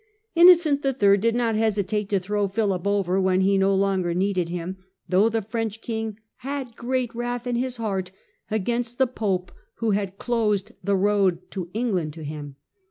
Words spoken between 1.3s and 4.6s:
not hesitate to throw Philip over when he no longer needed